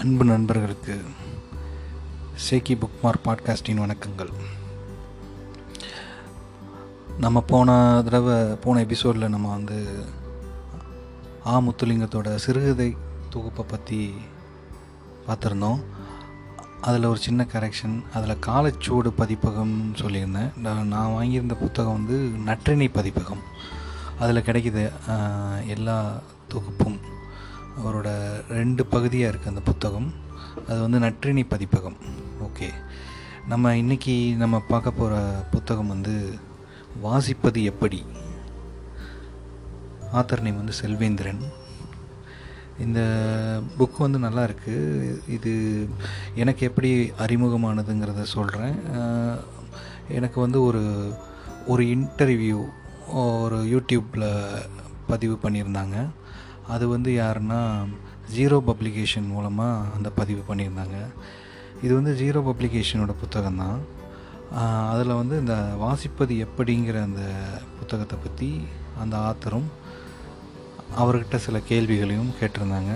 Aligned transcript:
அன்பு 0.00 0.24
நண்பர்களுக்கு 0.24 0.94
சேக்கி 2.44 2.74
புக்மார் 2.82 3.18
பாட்காஸ்டின் 3.24 3.80
வணக்கங்கள். 3.80 4.30
நம்ம 7.18 7.40
போன 7.40 8.00
தடவை 8.04 8.36
போன 8.54 8.80
எபிசோடில் 8.80 9.28
நம்ம 9.28 9.50
வந்து 9.50 10.04
ஆ 11.46 11.58
முத்துலிங்கத்தோட 11.58 12.34
சிறுகதை 12.34 12.96
தொகுப்பை 13.30 13.64
பற்றி 13.68 14.14
பார்த்துருந்தோம். 15.28 15.82
அதில் 16.80 17.04
ஒரு 17.04 17.18
சின்ன 17.18 17.46
கரெக்ஷன் 17.52 18.02
அதில் 18.14 18.42
காலச்சுவடு 18.46 19.12
பதிப்பகம்னு 19.18 19.94
சொல்லியிருந்தேன். 20.02 20.56
நான் 20.56 20.88
நான் 20.88 21.10
வாங்கியிருந்த 21.10 21.54
புத்தகம் 21.54 21.92
வந்து 21.92 22.18
நற்றிணை 22.50 22.90
பதிப்பகம். 22.92 23.44
அதில் 24.18 24.44
கிடைக்கிது 24.48 24.90
எல்லா 25.66 26.20
தொகுப்பும். 26.48 27.00
அவரோட 27.78 28.08
ரெண்டு 28.48 28.86
பகுதியாக 28.86 29.36
இருக்குது 29.36 29.52
அந்த 29.52 29.60
புத்தகம். 29.60 30.08
அது 30.68 30.80
வந்து 30.80 30.98
நற்றினி 30.98 31.44
பதிப்பகம். 31.48 31.96
ஓகே. 32.46 32.68
நம்ம 33.48 33.74
இன்றைக்கி 33.74 34.36
நம்ம 34.36 34.60
பார்க்க 34.60 34.90
போகிற 34.90 35.20
புத்தகம் 35.50 35.92
வந்து 35.94 36.14
வாசிப்பது 37.04 37.62
எப்படி? 37.62 38.04
ஆத்தர் 40.12 40.40
நேம் 40.40 40.56
வந்து 40.56 40.72
செல்வேந்திரன். 40.72 41.42
இந்த 42.84 43.00
புக் 43.78 43.98
வந்து 43.98 44.18
நல்லா 44.18 44.42
இருக்குது 44.42 45.30
இது 45.30 45.52
எனக்கு 46.34 46.66
எப்படி 46.66 47.12
அறிமுகமானதுங்கிறத 47.18 48.22
சொல்கிறேன் 48.22 48.76
எனக்கு 50.08 50.40
வந்து 50.40 50.62
ஒரு 50.62 51.14
ஒரு 51.66 51.84
இன்டர்வியூ 51.84 52.58
ஒரு 53.12 53.58
யூடியூப்பில் 53.72 54.28
பதிவு 55.06 55.38
பண்ணியிருந்தாங்க. 55.42 55.96
அது 56.74 56.84
வந்து 56.94 57.10
யாருன்னா 57.20 57.60
ஜீரோ 58.36 58.58
பப்ளிகேஷன் 58.68 59.30
மூலமாக 59.34 59.86
அந்த 59.96 60.08
பதிவு 60.18 60.42
பண்ணியிருந்தாங்க. 60.48 60.98
இது 61.84 61.92
வந்து 61.98 62.12
ஜீரோ 62.22 62.40
பப்ளிகேஷனோட 62.48 63.12
புத்தகம் 63.22 63.60
தான் 63.62 63.80
அதில் 64.92 65.18
வந்து 65.20 65.34
இந்த 65.42 65.56
வாசிப்பது 65.82 66.34
எப்படிங்கிற 66.46 66.96
அந்த 67.08 67.24
புத்தகத்தை 67.78 68.16
பற்றி 68.22 68.48
அந்த 69.02 69.14
ஆத்தரும் 69.28 69.68
அவர்கிட்ட 71.02 71.36
சில 71.46 71.56
கேள்விகளையும் 71.70 72.32
கேட்டிருந்தாங்க. 72.38 72.92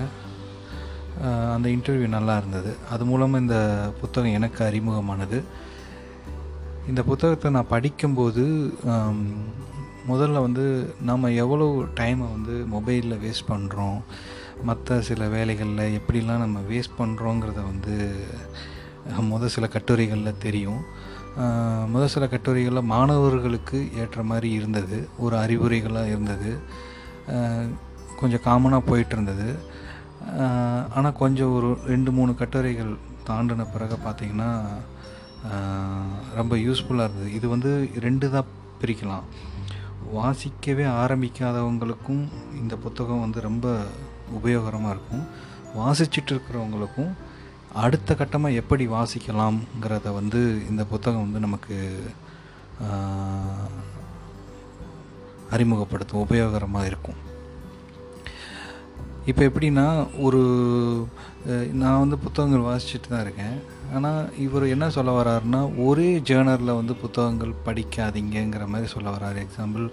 அந்த 1.55 1.67
இன்டர்வியூ 1.75 2.09
நல்லா 2.17 2.35
இருந்தது. 2.41 2.71
அது 2.95 3.03
மூலமாக 3.11 3.43
இந்த 3.45 3.59
புத்தகம் 4.01 4.37
எனக்கு 4.39 4.61
அறிமுகமானது. 4.69 5.39
இந்த 6.91 7.01
புத்தகத்தை 7.11 7.51
நான் 7.57 7.73
படிக்கும்போது 7.75 8.45
முதல்ல 10.11 10.41
வந்து 10.47 10.65
நம்ம 11.11 11.31
எவ்வளோ 11.43 11.67
டைமை 12.01 12.27
வந்து 12.37 12.55
மொபைலில் 12.75 13.21
வேஸ்ட் 13.25 13.51
பண்ணுறோம் 13.53 13.99
மற்ற 14.69 14.99
சில 15.09 15.27
வேலைகளில் 15.35 15.97
எப்படிலாம் 15.99 16.45
நம்ம 16.45 16.59
வேஸ்ட் 16.71 16.99
பண்ணுறோங்கிறத 17.01 17.61
வந்து 17.71 17.95
முதல் 19.31 19.53
சில 19.55 19.67
கட்டுரைகளில் 19.73 20.43
தெரியும். 20.45 20.83
முதல் 21.95 22.13
சில 22.15 22.25
கட்டுரைகளில் 22.33 22.91
மாணவர்களுக்கு 22.93 23.79
ஏற்ற 24.03 24.23
மாதிரி 24.31 24.49
இருந்தது. 24.59 24.99
ஒரு 25.25 25.35
அறிவுரைகளாக 25.45 26.13
இருந்தது. 26.13 26.51
கொஞ்சம் 28.21 28.45
காமனாக 28.47 28.89
போயிட்டு 28.91 29.15
இருந்தது. 29.17 29.49
ஆனால் 30.97 31.19
கொஞ்சம் 31.23 31.55
ஒரு 31.57 31.71
ரெண்டு 31.93 32.11
மூணு 32.19 32.35
கட்டுரைகள் 32.41 32.93
தாண்டின 33.29 33.67
பிறகு 33.75 33.97
பார்த்திங்கன்னா 34.07 34.51
ரொம்ப 36.39 36.55
யூஸ்ஃபுல்லாக 36.67 37.09
இருந்தது. 37.09 37.31
இது 37.39 37.47
வந்து 37.55 37.73
ரெண்டு 38.07 38.27
தான் 38.37 38.53
பிரிக்கலாம். 38.83 39.27
வாசிக்கவே 40.13 40.87
ஆரம்பிக்காதவங்களுக்கும் 41.03 42.23
இந்த 42.61 42.77
புத்தகம் 42.77 43.21
வந்து 43.21 43.41
ரொம்ப 43.41 43.67
உபயோகரமாக 44.39 44.95
இருக்கும். 44.95 45.25
வாசிச்சுட்டு 45.79 46.33
இருக்கிறவங்களுக்கும் 46.33 47.13
அடுத்த 47.73 48.15
கட்டமாக 48.15 48.59
எப்படி 48.61 48.87
வாசிக்கலாம்ங்கிறத 48.87 50.13
வந்து 50.15 50.41
இந்த 50.71 50.83
புத்தகம் 50.85 51.25
வந்து 51.27 51.41
நமக்கு 51.47 51.77
அறிமுகப்படுத்தும் 55.51 56.25
உபயோகரமாக 56.27 56.87
இருக்கும். 56.87 57.21
இப்போ 59.27 59.43
எப்படின்னா 59.45 59.85
ஒரு 60.17 60.41
நான் 61.73 61.99
வந்து 61.99 62.19
புத்தகங்கள் 62.19 62.67
வாசிச்சுட்டு 62.67 63.09
தான் 63.09 63.21
இருக்கேன். 63.21 63.57
ஆனால் 63.95 64.31
இவர் 64.37 64.65
என்ன 64.67 64.91
சொல்ல 64.91 65.11
வர்றாருன்னா 65.13 65.87
ஒரே 65.87 66.09
ஜேர்னரில் 66.19 66.75
வந்து 66.75 66.95
புத்தகங்கள் 66.95 67.55
படிக்காதீங்கங்கிற 67.67 68.67
மாதிரி 68.67 68.89
சொல்ல 68.91 69.09
வர்றாரு 69.11 69.39
எக்ஸாம்பிள் 69.39 69.85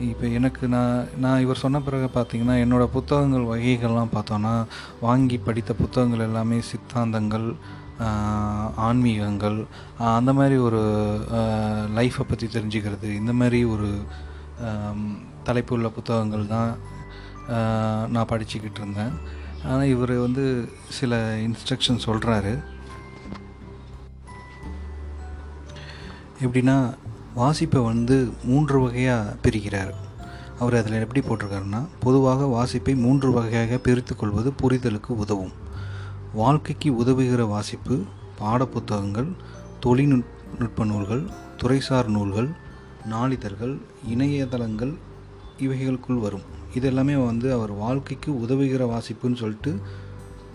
இப்போ 0.00 0.26
எனக்கு 0.28 0.68
நான் 0.68 1.08
நான் 1.16 1.40
இவர் 1.40 1.56
சொன்ன 1.56 1.80
பிறகு 1.80 2.08
பார்த்திங்கன்னா 2.14 2.56
என்னோடய 2.64 2.86
புத்தகங்கள் 2.86 3.44
வகைகள்லாம் 3.44 4.14
பார்த்தோன்னா 4.14 4.54
வாங்கி 5.00 5.38
படித்த 5.38 5.72
புத்தகங்கள் 5.74 6.20
எல்லாமே 6.20 6.58
சித்தாந்தங்கள் 6.72 7.48
ஆன்மீகங்கள் 8.76 9.58
அந்த 10.12 10.32
மாதிரி 10.32 10.56
ஒரு 10.56 10.82
லைஃப்பை 11.94 12.22
பற்றி 12.28 12.46
தெரிஞ்சுக்கிறது 12.46 13.10
இந்த 13.14 13.32
மாதிரி 13.32 13.64
ஒரு 13.64 13.88
தலைப்பு 15.44 15.74
உள்ள 15.74 15.88
புத்தகங்கள் 15.88 16.46
தான் 16.46 16.70
நான் 18.14 18.30
படிச்சுக்கிட்டு 18.30 18.80
இருந்தேன். 18.82 19.14
ஆனால் 19.64 19.90
இவர் 19.94 20.14
வந்து 20.26 20.44
சில 20.98 21.20
இன்ஸ்ட்ரக்ஷன் 21.46 22.04
சொல்கிறாரு 22.06 22.54
எப்படின்னா 26.44 26.76
வாசிப்பை 27.36 27.80
வந்து 27.84 28.16
மூன்று 28.44 28.76
வகையாக 28.80 29.36
பிரிக்கிறார். 29.44 29.92
அவர் 30.58 30.76
அதில் 30.78 31.02
எப்படி 31.04 31.20
போட்டிருக்காருன்னா 31.26 31.80
பொதுவாக 32.04 32.46
வாசிப்பை 32.56 32.94
மூன்று 33.04 33.28
வகையாக 33.32 33.78
பிரித்து 33.86 34.14
கொள்வது 34.16 34.50
புரிதலுக்கு 34.62 35.12
உதவும். 35.24 35.54
வாழ்க்கைக்கு 36.40 36.90
உதவுகிற 37.02 37.42
வாசிப்பு 37.54 37.96
பாடப்புத்தகங்கள் 38.40 39.30
தொழில்நுட்ப 39.80 40.84
நூல்கள் 40.84 41.24
துறைசார் 41.62 42.10
நூல்கள் 42.16 42.50
நாளிதழ்கள் 43.12 43.74
இணையதளங்கள் 44.14 44.94
இவைகளுக்குள் 45.58 46.22
வரும். 46.26 46.46
இதெல்லாமே 46.74 47.26
வந்து 47.26 47.52
அவர் 47.52 47.70
வாழ்க்கைக்கு 47.70 48.32
உதவுகிற 48.32 48.84
வாசிப்புன்னு 48.86 49.36
சொல்லிட்டு 49.36 49.80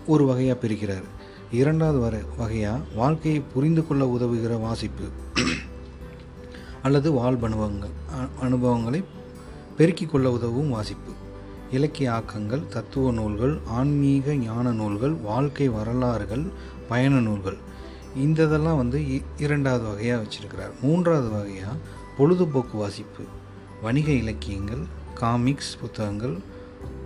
ஒரு 0.06 0.26
வகையாக 0.26 0.66
பிரிக்கிறார். 0.66 1.04
இரண்டாவது 1.50 1.98
வர 1.98 2.20
வகையாக 2.36 2.80
வாழ்க்கையை 2.94 3.42
புரிந்து 3.54 3.86
கொள்ள 3.86 4.16
உதவுகிற 4.18 4.60
வாசிப்பு 4.60 5.04
அல்லது 6.82 7.12
வாழ்பனுபவங்கள் 7.12 7.90
அனுபவங்களை 8.40 9.04
பெருக்கிக் 9.76 10.10
கொள்ள 10.10 10.30
உதவும் 10.30 10.70
வாசிப்பு. 10.70 11.12
இலக்கிய 11.70 12.10
ஆக்கங்கள் 12.10 12.66
தத்துவ 12.66 13.10
நூல்கள் 13.10 13.58
ஆன்மீக 13.66 14.34
ஞான 14.34 14.72
நூல்கள் 14.72 15.12
வாழ்க்கை 15.12 15.68
வரலாறுகள் 15.68 16.42
பயண 16.88 17.20
நூல்கள். 17.20 17.56
இந்த 18.16 18.44
இதெல்லாம் 18.44 18.76
வந்து 18.76 18.98
இ- 18.98 19.22
இரண்டாவது 19.38 19.84
வகையாக 19.84 20.22
வச்சுருக்கிறார். 20.22 20.80
மூன்றாவது 20.82 21.28
வகையாக 21.28 21.72
பொழுதுபோக்கு 22.16 22.78
வாசிப்பு. 22.78 23.22
வணிக 23.84 24.08
இலக்கியங்கள் 24.22 24.80
காமிக்ஸ் 25.20 25.74
புத்தகங்கள் 25.80 26.34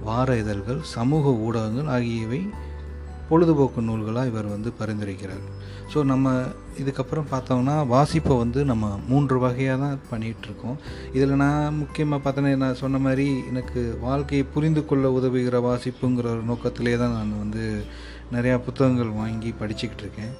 வார 0.06 0.28
இதழ்கள் 0.40 0.80
சமூக 0.94 1.30
ஊடகங்கள் 1.44 1.90
ஆகியவை 1.96 2.40
பொழுதுபோக்கு 3.28 3.80
நூல்களாக 3.88 4.30
இவர் 4.30 4.48
வந்து 4.54 4.70
பரிந்துரைக்கிறார். 4.80 5.44
ஸோ 5.92 5.98
நம்ம 6.10 6.32
இதுக்கப்புறம் 6.82 7.28
பார்த்தோம்னா 7.30 7.76
வாசிப்பை 7.92 8.34
வந்து 8.42 8.60
நம்ம 8.64 8.90
மூன்று 9.10 9.36
வகையாக 9.44 9.78
தான் 9.84 10.02
பண்ணிகிட்ருக்கோம். 10.10 10.76
இதில் 11.16 11.40
நான் 11.44 11.78
முக்கியமாக 11.82 12.20
பார்த்தோன்னா 12.24 12.52
நான் 12.64 12.80
சொன்ன 12.82 13.00
மாதிரி 13.06 13.26
எனக்கு 13.50 13.82
வாழ்க்கையை 14.06 14.46
புரிந்து 14.54 14.84
கொள்ள 14.84 15.12
உதவுகிற 15.18 15.60
வாசிப்புங்கிற 15.68 16.28
ஒரு 16.34 16.44
நோக்கத்திலே 16.50 16.96
தான் 16.96 17.16
நான் 17.18 17.32
வந்து 17.38 17.64
நிறையா 18.36 18.58
புத்தகங்கள் 18.66 19.18
வாங்கி 19.22 19.52
படிச்சுக்கிட்டு 19.62 20.04
இருக்கேன் 20.06 20.34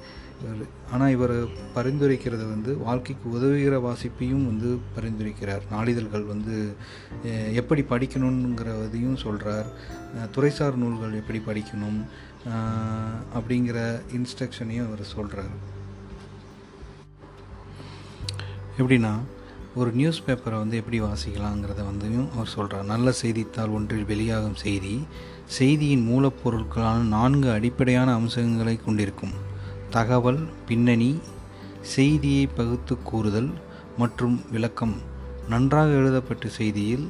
ஆனால் 0.93 1.13
இவர் 1.15 1.33
பரிந்துரைக்கிறது 1.75 2.45
வந்து 2.53 2.71
வாழ்க்கைக்கு 2.77 3.25
உதவுகிற 3.37 3.75
வாசிப்பையும் 3.85 4.47
வந்து 4.49 4.69
பரிந்துரைக்கிறார். 4.95 5.63
நாளிதழ்கள் 5.75 6.25
வந்து 6.31 6.55
எப்படி 7.61 7.83
படிக்கணுங்கிறதையும் 7.91 9.21
சொல்கிறார் 9.25 9.69
துறைசார் 10.37 10.81
நூல்கள் 10.81 11.19
எப்படி 11.21 11.39
படிக்கணும் 11.47 11.99
அப்படிங்கிற 13.37 13.77
இன்ஸ்ட்ரக்ஷனையும் 14.17 14.87
அவர் 14.87 15.03
சொல்கிறார் 15.15 15.55
எப்படின்னா 18.79 19.13
ஒரு 19.79 19.89
நியூஸ் 19.91 20.21
பேப்பரை 20.27 20.57
வந்து 20.61 20.79
எப்படி 20.81 20.97
வாசிக்கலாங்கிறத 21.01 21.81
வந்தும் 21.87 22.29
அவர் 22.35 22.53
சொல்கிறார் 22.55 22.91
நல்ல 22.93 23.11
செய்தித்தாள் 23.21 23.73
ஒன்றில் 23.77 24.09
வெளியாகும் 24.11 24.61
செய்தி 24.65 24.93
செய்தியின் 25.57 26.05
மூலப்பொருட்களான 26.11 27.09
நான்கு 27.15 27.49
அடிப்படையான 27.57 28.13
அம்சங்களை 28.19 28.75
கொண்டிருக்கும். 28.85 29.35
தகவல் 29.95 30.39
பின்னணி 30.67 31.11
செய்தியை 31.95 32.45
பகுத்து 32.47 32.93
கூறுதல் 33.09 33.49
மற்றும் 33.97 34.35
விளக்கம். 34.51 34.95
நன்றாக 35.49 35.89
எழுதப்பட்ட 35.99 36.45
செய்தியில் 36.57 37.05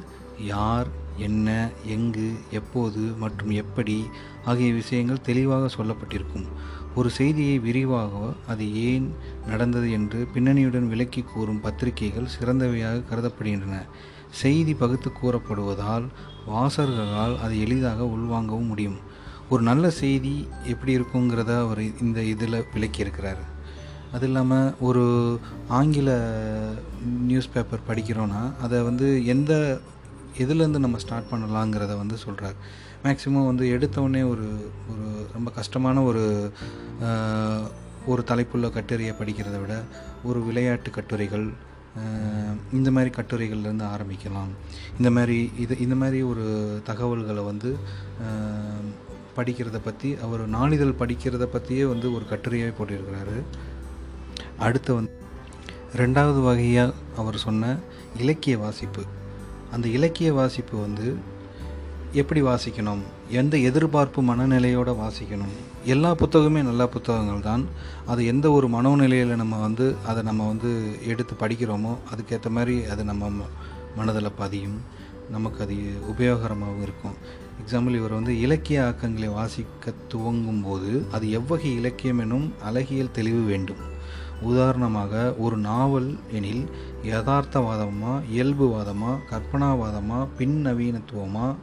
யார் 0.46 0.88
என்ன 1.26 1.48
எங்கு 1.94 2.28
எப்போது 2.50 3.02
மற்றும் 3.22 3.52
எப்படி 3.62 3.96
ஆகிய 4.44 4.68
விஷயங்கள் 4.72 5.24
தெளிவாக 5.28 5.70
சொல்லப்பட்டிருக்கும். 5.76 6.46
ஒரு 6.94 7.10
செய்தியை 7.10 7.56
விரிவாக 7.58 8.12
அது 8.46 8.66
ஏன் 8.90 9.06
நடந்தது 9.46 9.88
என்று 9.90 10.20
பின்னணியுடன் 10.34 10.88
விளக்கி 10.88 11.22
கூறும் 11.22 11.60
பத்திரிகைகள் 11.60 12.32
சிறந்தவையாக 12.36 13.02
கருதப்படுகின்றன. 13.10 13.76
செய்தி 14.42 14.74
பகுத்து 14.74 15.10
கூறப்படுவதால் 15.22 16.06
வாசகர்களால் 16.52 17.36
அதை 17.38 17.56
எளிதாக 17.66 18.08
உள்வாங்கவும் 18.16 18.70
முடியும். 18.72 18.98
ஒரு 19.52 19.62
நல்ல 19.68 19.90
செய்தி 20.00 20.32
எப்படி 20.72 20.92
இருக்குங்கிறத 20.98 21.52
அவர் 21.64 21.80
இந்த 22.04 22.20
இதில் 22.32 22.64
விளக்கியிருக்கிறாரு. 22.74 23.44
அது 24.14 24.26
இல்லாமல் 24.28 24.72
ஒரு 24.88 25.04
ஆங்கில 25.78 26.10
நியூஸ் 27.30 27.52
பேப்பர் 27.54 27.86
படிக்கிறோன்னா 27.88 28.42
அதை 28.64 28.78
வந்து 28.88 29.06
எந்த 29.34 29.52
எதுலேருந்து 30.44 30.84
நம்ம 30.84 30.98
ஸ்டார்ட் 31.04 31.30
பண்ணலாங்கிறத 31.32 31.92
வந்து 32.02 32.16
சொல்கிறார் 32.24 32.56
மேக்ஸிமம் 33.04 33.48
வந்து 33.50 33.64
எடுத்தவுடனே 33.76 34.22
ஒரு 34.32 34.46
ஒரு 34.92 35.06
ரொம்ப 35.36 35.48
கஷ்டமான 35.58 36.02
ஒரு 36.02 36.24
ஒரு 38.12 38.22
தலைப்புள்ள 38.30 38.66
கட்டுரையை 38.72 39.14
படிக்கிறத 39.20 39.56
விட 39.62 39.76
ஒரு 40.28 40.40
விளையாட்டு 40.48 40.90
கட்டுரைகள் 40.90 41.46
இந்த 42.78 42.88
மாதிரி 42.94 43.10
கட்டுரைகள்லேருந்து 43.16 43.86
ஆரம்பிக்கலாம். 43.94 44.50
இந்த 44.98 45.10
மாதிரி 45.16 45.38
இது 45.62 45.74
இந்த 45.84 45.94
மாதிரி 45.94 46.18
ஒரு 46.22 46.44
தகவல்களை 46.88 47.42
வந்து 47.50 47.70
படிக்கிறத 49.36 49.78
பற்றி 49.84 50.16
அவர் 50.22 50.42
நாளிதழ் 50.48 50.98
படிக்கிறத 51.00 51.44
பற்றியே 51.44 51.84
வந்து 51.84 52.14
ஒரு 52.14 52.24
கட்டுரையாக 52.30 52.72
போட்டிருக்கிறாரு. 52.78 53.36
அடுத்து 54.58 54.94
வந்து 54.94 55.12
ரெண்டாவது 55.96 56.40
வகையாக 56.42 56.92
அவர் 57.16 57.38
சொன்ன 57.38 57.76
இலக்கிய 58.18 58.58
வாசிப்பு. 58.58 59.02
அந்த 59.72 59.88
இலக்கிய 59.88 60.32
வாசிப்பு 60.32 60.80
வந்து 60.80 61.06
எப்படி 62.12 62.40
வாசிக்கணும்? 62.42 63.02
எந்த 63.30 63.54
எதிர்பார்ப்பு 63.58 64.20
மனநிலையோடு 64.22 64.92
வாசிக்கணும்? 64.92 65.54
எல்லா 65.84 66.10
புத்தகமே 66.14 66.60
நல்ல 66.62 66.82
புத்தகங்கள் 66.88 67.40
தான். 67.40 67.64
அது 68.06 68.26
எந்த 68.26 68.50
ஒரு 68.50 68.68
மனோநிலையில் 68.68 69.40
நம்ம 69.42 69.60
வந்து 69.60 69.96
அதை 70.06 70.22
நம்ம 70.22 70.46
வந்து 70.46 70.70
எடுத்து 71.06 71.34
படிக்கிறோமோ 71.40 71.92
அதுக்கேற்ற 72.12 72.50
மாதிரி 72.50 72.84
அது 72.84 73.04
நம்ம 73.04 73.30
மனதில் 73.96 74.38
பதியும். 74.38 74.78
நமக்கு 75.30 75.64
அது 75.64 75.76
உபயோகரமாகவும் 76.10 76.82
இருக்கும். 76.82 77.16
எக்ஸாம்பிள் 77.60 77.96
இவர் 77.96 78.12
வந்து 78.12 78.40
இலக்கிய 78.40 78.80
ஆக்கங்களை 78.82 79.32
வாசிக்க 79.32 79.92
துவங்கும் 80.08 80.62
போது 80.62 81.06
அது 81.12 81.30
எவ்வகை 81.30 81.74
இலக்கியம் 81.74 82.18
எனும் 82.18 82.52
அழகியல் 82.62 83.10
தெளிவு 83.10 83.42
வேண்டும். 83.42 83.94
உதாரணமாக 84.42 85.34
ஒரு 85.34 85.56
நாவல் 85.56 86.18
எனில் 86.32 86.64
யதார்த்தவாதமா 87.02 88.20
இயல்புவாதமா 88.34 89.18
கற்பனாவாதமா 89.30 90.26
பின் 90.38 90.66
நவீனத்துவமா 90.66 91.54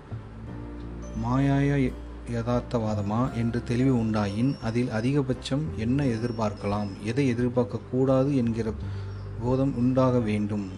மாயாய 1.23 1.91
யதார்த்தவாதமா 2.31 3.33
என்று 3.33 3.63
தெளிவு 3.63 3.97
உண்டாயின் 3.97 4.57
அதில் 4.61 4.89
அதிகபட்சம் 4.89 5.63
என்ன 5.75 6.03
எதிர்பார்க்கலாம் 6.03 6.89
எதை 7.03 7.33
எதிர்பார்க்கக்கூடாது 7.33 8.35
என்கிற 8.35 8.73
போதம் 9.41 9.77
உண்டாக 9.77 10.19
வேண்டும். 10.19 10.69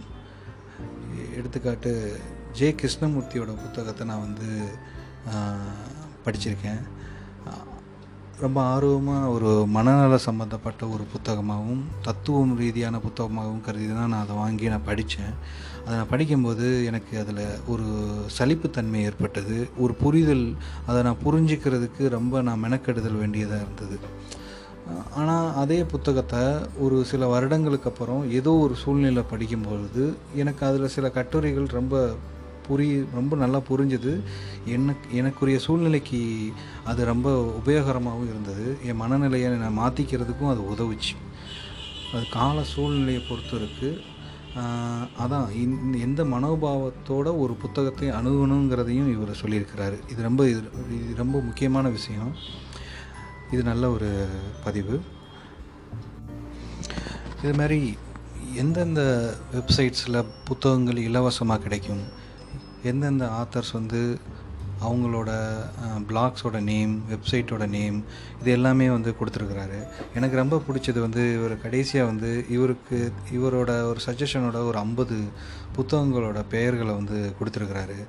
எடுத்துக்காட்டு 1.36 2.20
ஜே 2.58 2.68
கிருஷ்ணமூர்த்தியோட 2.80 3.52
புத்தகத்தை 3.64 4.04
நான் 4.12 4.26
வந்து 4.26 4.48
படிச்சிருக்கேன். 6.26 6.82
ரொம்ப 8.44 8.60
ஆர்வமாக 8.72 9.28
ஒரு 9.36 9.50
மனநல 9.76 10.16
சம்மந்தப்பட்ட 10.26 10.82
ஒரு 10.94 11.04
புத்தகமாகவும் 11.14 11.84
தத்துவம் 12.08 12.54
ரீதியான 12.62 13.00
புத்தகமாகவும் 13.06 13.62
கருதி 13.68 13.88
தான் 13.90 14.12
நான் 14.14 14.24
அதை 14.26 14.36
வாங்கி 14.42 14.72
நான் 14.74 14.88
படித்தேன் 14.90 15.34
அதை 15.84 15.94
நான் 16.00 16.12
படிக்கும்போது 16.14 16.68
எனக்கு 16.90 17.14
அதில் 17.22 17.44
ஒரு 17.74 17.88
சலிப்புத்தன்மை 18.38 19.02
ஏற்பட்டது. 19.10 19.58
ஒரு 19.84 19.96
புரிதல் 20.04 20.46
அதை 20.90 21.00
நான் 21.08 21.24
புரிஞ்சுக்கிறதுக்கு 21.26 22.04
ரொம்ப 22.18 22.42
நான் 22.50 22.64
மெனக்கெடுதல் 22.66 23.22
வேண்டியதாக 23.24 23.64
இருந்தது. 23.66 23.98
ஆனால் 25.20 25.48
அதே 25.62 25.80
புத்தகத்தை 25.94 26.44
ஒரு 26.86 26.98
சில 27.12 27.28
வருடங்களுக்கு 27.34 27.90
அப்புறம் 27.92 28.24
ஏதோ 28.40 28.52
ஒரு 28.66 28.76
சூழ்நிலை 28.82 29.24
படிக்கும்பொழுது 29.32 30.04
எனக்கு 30.42 30.62
அதில் 30.70 30.94
சில 30.96 31.10
கட்டுரைகள் 31.18 31.76
ரொம்ப 31.80 32.04
புரிய 32.68 33.04
ரொம்ப 33.18 33.36
நல்லா 33.44 33.60
புரிஞ்சுது. 33.70 34.14
எனக்கு 34.76 35.06
எனக்குரிய 35.20 35.58
சூழ்நிலைக்கு 35.66 36.20
அது 36.92 37.12
ரொம்ப 37.12 37.30
உபயோகரமாகவும் 37.60 38.32
இருந்தது. 38.34 38.66
என் 38.90 39.02
மனநிலையை 39.04 39.50
நான் 39.64 39.80
மாற்றிக்கிறதுக்கும் 39.84 40.52
அது 40.54 40.64
உதவுச்சு. 40.74 41.16
அது 42.14 42.26
கால 42.40 42.58
சூழ்நிலையை 42.74 43.24
பொறுத்து 43.30 43.56
இருக்குது 43.62 44.14
அதான் 45.24 45.48
இந்த 45.62 45.96
எந்த 46.06 46.22
மனோபாவத்தோட 46.34 47.28
ஒரு 47.44 47.54
புத்தகத்தை 47.64 48.08
அணுகணுங்கிறதையும் 48.18 49.10
இவர் 49.16 49.40
சொல்லியிருக்கிறாரு. 49.42 49.98
இது 50.12 50.20
ரொம்ப 50.28 50.42
இது 50.52 50.62
இது 51.00 51.14
ரொம்ப 51.24 51.38
முக்கியமான 51.48 51.90
விஷயம். 51.98 52.32
இது 53.54 53.62
நல்ல 53.72 53.90
ஒரு 53.96 54.12
பதிவு. 54.66 54.96
இது 57.44 57.54
மாதிரி 57.62 57.80
எந்தெந்த 58.62 59.02
வெப்சைட்ஸில் 59.56 60.18
புத்தகங்கள் 60.48 61.06
இலவசமாக 61.08 61.64
கிடைக்கும்? 61.66 62.04
எந்தெந்த 62.90 63.26
ஆத்தர்ஸ் 63.42 63.72
வந்து 63.80 64.02
அவங்களோட 64.86 65.32
பிளாக்ஸோட 66.10 66.58
நேம் 66.70 66.94
வெப்சைட்டோட 67.12 67.66
நேம் 67.76 67.98
இது 68.42 68.50
எல்லாமே 68.58 68.88
வந்து 68.96 69.12
கொடுத்துருக்குறாரு. 69.20 69.80
எனக்கு 70.18 70.36
ரொம்ப 70.42 70.56
பிடிச்சது 70.68 71.00
வந்து 71.06 71.24
இவர் 71.38 71.56
கடைசியாக 71.66 72.10
வந்து 72.12 72.32
இவருக்கு 72.56 73.00
இவரோட 73.38 73.72
ஒரு 73.92 74.00
சஜஷனோட 74.08 74.60
ஒரு 74.70 74.78
ஐம்பது 74.86 75.18
புத்தகங்களோட 75.78 76.42
பெயர்களை 76.56 76.94
வந்து 77.00 77.20
கொடுத்துருக்குறாரு. 77.40 78.00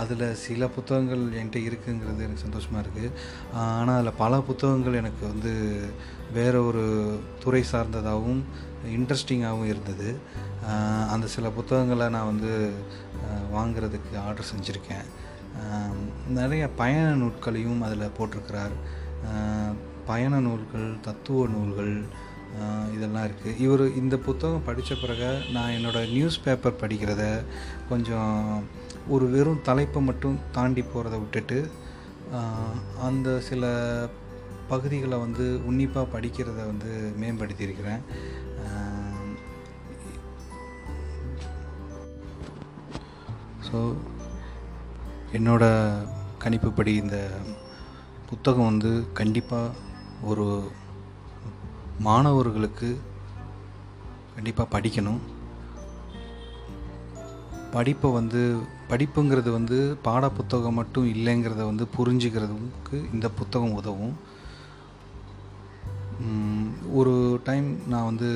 அதில் 0.00 0.24
சில 0.44 0.66
புத்தகங்கள் 0.76 1.22
என்கிட்ட 1.40 1.58
இருக்குங்கிறது 1.68 2.24
எனக்கு 2.26 2.44
சந்தோஷமாக 2.44 2.82
இருக்குது 2.84 3.10
ஆனால் 3.80 3.98
அதில் 3.98 4.20
பல 4.22 4.40
புத்தகங்கள் 4.48 4.98
எனக்கு 5.02 5.22
வந்து 5.32 5.52
வேறு 6.36 6.58
ஒரு 6.68 6.84
துறை 7.44 7.62
சார்ந்ததாகவும் 7.72 8.42
இன்ட்ரெஸ்டிங்காகவும் 8.96 9.70
இருந்தது. 9.72 10.08
அந்த 11.14 11.26
சில 11.34 11.46
புத்தகங்களை 11.58 12.08
நான் 12.16 12.30
வந்து 12.32 12.52
வாங்கிறதுக்கு 13.54 14.12
ஆர்டர் 14.26 14.50
செஞ்சுருக்கேன். 14.52 15.06
நிறைய 16.40 16.64
பயண 16.82 17.06
நூட்களையும் 17.22 17.80
அதில் 17.86 18.14
போட்டிருக்கிறார். 18.18 18.76
பயண 20.10 20.34
நூல்கள் 20.46 20.86
தத்துவ 21.08 21.46
நூல்கள் 21.54 21.94
இதெல்லாம் 22.94 23.26
இருக்குது 23.26 23.58
இவர் 23.64 23.84
இந்த 24.00 24.14
புத்தகம் 24.24 24.64
படித்த 24.66 24.94
பிறகு 25.02 25.28
நான் 25.54 25.74
என்னோடய 25.76 26.10
நியூஸ் 26.16 26.42
பேப்பர் 26.44 26.80
படிக்கிறத 26.80 27.22
கொஞ்சம் 27.90 28.34
ஒரு 29.14 29.26
வெறும் 29.30 29.64
தலைப்பை 29.68 30.02
மட்டும் 30.02 30.36
தாண்டி 30.56 30.82
போகிறத 30.82 31.16
விட்டுட்டு 31.20 31.58
அந்த 33.06 33.28
சில 33.48 33.70
பகுதிகளை 34.68 35.18
வந்து 35.18 35.46
உன்னிப்பாக 35.68 36.12
படிக்கிறத 36.12 36.60
வந்து 36.70 36.92
மேம்படுத்தியிருக்கிறேன். 37.20 38.02
ஸோ 43.68 43.80
என்னோட 45.38 45.64
கணிப்புப்படி 46.44 46.94
இந்த 47.02 47.18
புத்தகம் 48.30 48.70
வந்து 48.70 48.92
கண்டிப்பாக 49.20 49.76
ஒரு 50.30 50.46
மாணவர்களுக்கு 51.98 52.90
கண்டிப்பாக 54.34 54.72
படிக்கணும். 54.78 55.20
படிப்பை 57.72 58.10
வந்து 58.10 58.40
படிப்புங்கிறது 58.88 59.50
வந்து 59.50 59.96
பாட 60.02 60.28
புத்தகம் 60.28 60.74
மட்டும் 60.74 61.06
இல்லைங்கிறத 61.06 61.64
வந்து 61.64 61.86
புரிஞ்சுக்கிறதுக்கு 61.98 63.12
இந்த 63.12 63.28
புத்தகம் 63.28 63.72
உதவும். 63.72 64.14
ஒரு 66.92 67.40
டைம் 67.44 67.76
நான் 67.88 68.04
வந்து 68.04 68.28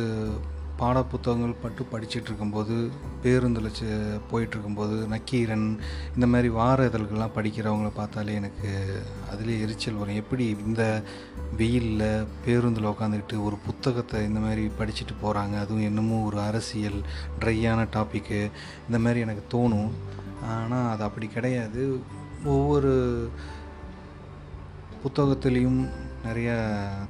பாட 0.77 1.03
புத்தகங்கள் 1.03 1.55
பட்டு 1.63 1.87
படிச்சுட்டு 1.93 2.23
இருக்கும்போது 2.23 2.91
பேருந்தில் 3.23 3.71
ச- 3.83 4.21
போயிட்டுருக்கும்போது 4.33 5.07
நக்கீரன் 5.07 5.79
இந்த 6.15 6.27
மாதிரி 6.27 6.49
வார 6.49 6.87
இதழ்கள்லாம் 6.87 7.31
படிக்கிறவங்கள 7.35 7.91
பார்த்தாலே 7.95 8.35
எனக்கு 8.35 9.01
அதிலே 9.31 9.61
எரிச்சல் 9.61 9.95
வரும். 9.95 10.15
எப்படி 10.15 10.57
இந்த 10.67 11.03
வெயிலில் 11.57 12.27
பேருந்தில் 12.45 12.87
உட்காந்துக்கிட்டு 12.87 13.45
ஒரு 13.45 13.57
புத்தகத்தை 13.67 14.25
இந்த 14.25 14.41
மாதிரி 14.41 14.71
படிச்சுட்டு 14.79 15.15
போகிறாங்க 15.23 15.59
அதுவும் 15.59 15.83
என்னமோ 15.83 16.23
ஒரு 16.25 16.41
அரசியல் 16.41 17.05
ட்ரையான 17.41 17.87
டாப்பிக்கு 17.93 18.51
இந்த 18.87 18.99
மாதிரி 18.99 19.21
எனக்கு 19.21 19.59
தோணும். 19.59 19.91
ஆனால் 20.45 20.93
அது 20.93 21.03
அப்படி 21.03 21.27
கிடையாது. 21.27 22.01
ஒவ்வொரு 22.45 22.93
புத்தகத்துலேயும் 25.05 25.89
நிறைய 26.27 26.51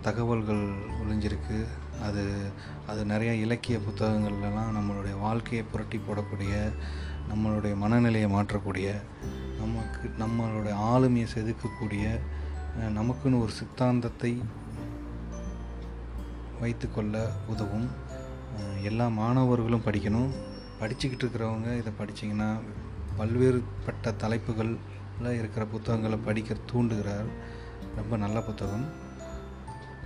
தகவல்கள் 0.02 0.62
ஒளிஞ்சிருக்கு. 1.00 1.58
அது 2.06 2.24
அது 2.90 3.00
நிறைய 3.12 3.32
இலக்கிய 3.44 3.76
புத்தகங்கள்லாம் 3.86 4.74
நம்மளுடைய 4.78 5.14
வாழ்க்கையை 5.20 5.62
புரட்டி 5.70 5.98
போடக்கூடிய 5.98 6.54
நம்மளுடைய 7.30 7.74
மனநிலையை 7.76 8.28
மாற்றக்கூடிய 8.30 8.88
நமக்கு 9.60 10.02
நம்மளுடைய 10.22 10.74
ஆளுமையை 10.90 11.26
செதுக்கக்கூடிய 11.34 12.04
நமக்குன்னு 12.98 13.42
ஒரு 13.44 13.52
சித்தாந்தத்தை 13.60 14.32
வைத்துக்கொள்ள 16.60 17.16
உதவும் 17.46 17.88
எல்லா 18.82 19.06
மாணவர்களும் 19.20 19.86
படிக்கணும். 19.86 20.30
படிச்சுக்கிட்டு 20.80 21.24
இருக்கிறவங்க 21.24 21.68
இதை 21.80 21.92
படிச்சிங்கன்னா 22.00 22.50
பல்வேறுபட்ட 23.18 24.14
தலைப்புகளில் 24.22 24.78
இருக்கிற 25.40 25.62
புத்தகங்களை 25.74 26.18
படிக்க 26.28 26.54
தூண்டுகிறார். 26.72 27.28
ரொம்ப 27.98 28.14
நல்ல 28.24 28.38
புத்தகம். 28.48 28.86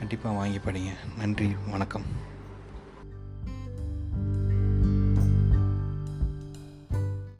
கண்டிப்பாக 0.01 0.37
வாங்கி 0.37 0.59
படிங்க. 0.59 0.93
நன்றி 1.19 1.57
வணக்கம். 1.71 2.03